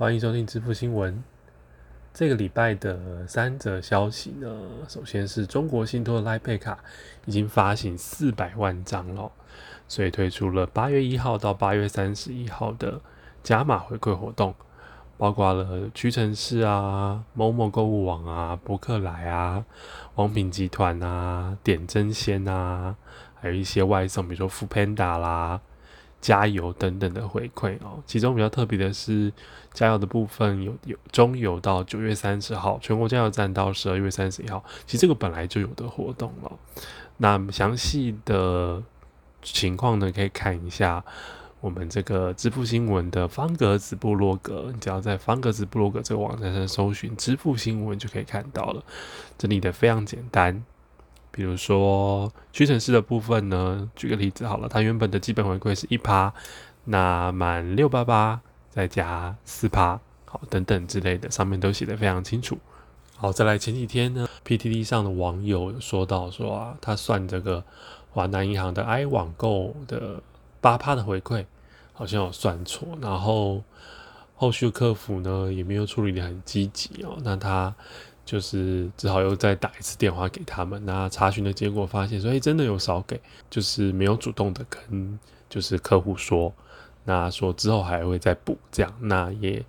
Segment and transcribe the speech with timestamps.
[0.00, 1.22] 欢迎收听支付新闻。
[2.14, 4.48] 这个礼拜的三则消息呢，
[4.88, 6.78] 首先是中国信托的 Line Pay 卡
[7.26, 9.30] 已经发行四百万张了，
[9.86, 12.98] 所以推出了八月一号到八月三十一号的
[13.42, 14.54] 加码回馈活动，
[15.18, 19.62] 包括了屈臣氏啊、某某购物网啊、博客来啊、
[20.14, 22.96] 王品集团啊、点真鲜啊，
[23.34, 25.60] 还有一些外送，比如说 f o o Panda 啦。
[26.20, 29.32] 加油等等的回馈哦，其中比较特别的是
[29.72, 36.52] 加油的部分有有中油到九月三十号，全国加油站到十二月三十一号，其实这个本来就有的活动了。
[37.16, 38.82] 那详细的
[39.42, 41.02] 情况呢，可以看一下
[41.60, 48.82] 我们这个支付新闻的方格子部落格，你只要在方格子部落格这个网站上搜寻支付新闻，就可以看到了。
[49.38, 50.64] 整理的非常简单。
[51.32, 56.32] 比如说屈臣氏的部分呢，举个例子好了，它原本的基本回馈是一趴，
[56.84, 62.58] 那满六八八再加四趴，好等等之类的，上面都写的非常清楚。
[63.16, 67.62] 好，再来前几天呢，PTT 上的网友说到说啊，他算这个
[68.10, 70.20] 华南银行的 i 网购的
[70.60, 71.44] 八趴的回馈，
[71.92, 73.62] 好像有算错，然后
[74.34, 77.74] 后续客服呢也没有处理的很积极哦，那他。
[78.24, 85.18] 就是只好又再打一次电话给他们，那查询的结果发现说，哎，真的有少给，就是没有主动的跟
[85.48, 86.52] 就是客户说，
[87.04, 89.64] 那说之后还会再补这样，那也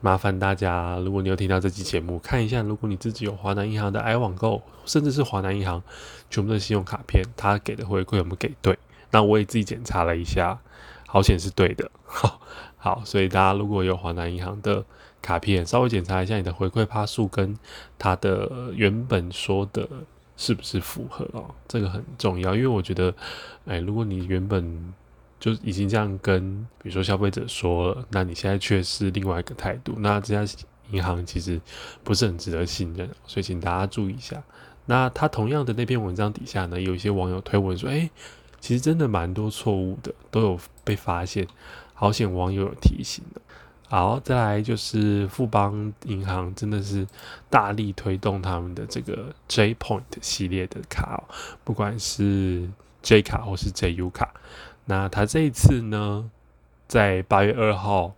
[0.00, 5.82] 麻烦大家，如果你有听到这期节目，看一下，如果你自己有华南银行的 i 网购，甚至是华南银行
[6.28, 8.76] 全部的信用卡片，他给的回馈有没有给对？
[9.10, 10.58] 那我也自己检查了一下，
[11.14, 11.88] 好险是对的，
[12.76, 14.84] 好，所以大家如果有华南银行的。
[15.22, 17.56] 卡片稍微检查一下你的回馈趴数跟
[17.98, 19.88] 它的原本说的
[20.36, 23.14] 是不是符合哦，这个很重要，因为我觉得，
[23.64, 24.92] 哎，如果你原本
[25.40, 30.54] 就已经这样跟比如说消费者说了，那你现在却是另外一个态度，那这家
[30.90, 31.58] 银行其实
[32.02, 34.42] 不是很值得信任，所以请大家注意一下。
[34.84, 38.10] 那他同样的那篇文章底下呢，有一些网友推文说，哎，
[38.64, 41.46] 其实真的蛮多错误的都有被发现，
[41.92, 43.40] 好险网友有提醒的。
[43.90, 47.06] 好，再来就是富邦银行真的是
[47.50, 51.28] 大力推动他们的这个 J Point 系列的卡哦，
[51.62, 52.66] 不管是
[53.02, 54.32] J 卡或是 JU 卡，
[54.86, 56.30] 那他这一次呢，
[56.88, 58.14] 在八月二号。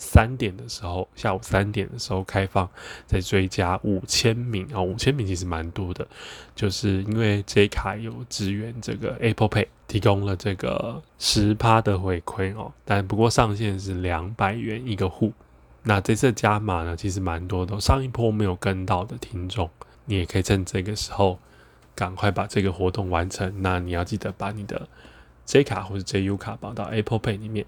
[0.00, 2.66] 三点的时候，下午三点的时候开放，
[3.06, 6.08] 再追加五千名啊，五千名其实蛮多的，
[6.56, 15.34] 就是因为这卡有支援这个 Apple Pay，提供了这个十趴的回馈哦，但不过上限是两百元一个户。
[15.82, 19.68] 那这次加码呢，其实蛮多的，上一波没有跟到的听众，
[20.06, 21.38] 你也可以趁这个时候
[21.94, 23.52] 赶快把这个活动完成。
[23.60, 24.88] 那你要记得把你的
[25.44, 27.66] J 卡或者 JU 卡绑到 Apple Pay 里面。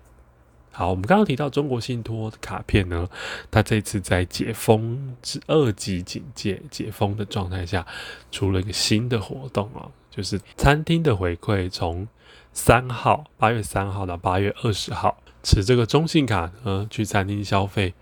[0.74, 3.06] 好，我们刚刚提到中国信托的卡片呢，
[3.50, 7.86] 它这次在解封至二级警戒解封的状态下，
[8.30, 12.08] 出了一个新的活动啊，就是餐厅的回馈，从
[12.54, 17.92] 三号八月三号到八月二十号，持这个中信卡呢去餐厅消费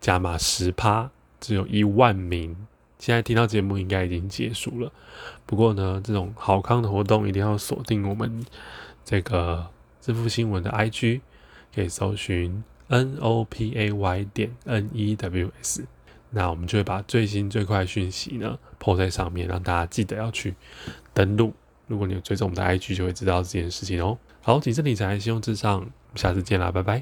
[0.00, 1.10] 加码十趴，
[1.40, 2.56] 只有一万名。
[3.00, 4.92] 现在听到节目应该已经结束了，
[5.44, 8.46] 不过呢，这种好康的活动一定要锁定我们
[9.04, 9.66] 这个
[10.00, 11.20] 支付新闻的 IG。
[11.74, 15.86] 可以搜寻 N O P A Y 点 N E W S，
[16.30, 20.54] 那我们就会把最新最快讯息呢抛在上面，让大家记得要去
[21.14, 21.54] 登录。
[21.86, 24.18] 如果你有追踪我们的 IG，就会知道这件事情哦。
[24.42, 27.00] 好，谨慎理财，信用至上，下次见啦，拜拜。